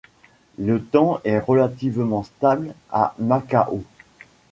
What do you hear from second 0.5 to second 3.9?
Le temps est relativement stable à Macao.